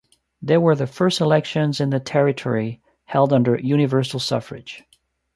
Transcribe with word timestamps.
They 0.41 0.57
were 0.57 0.73
the 0.73 0.87
first 0.87 1.21
elections 1.21 1.79
in 1.79 1.91
the 1.91 1.99
territory 1.99 2.81
held 3.05 3.31
under 3.31 3.59
universal 3.59 4.19
suffrage. 4.19 4.83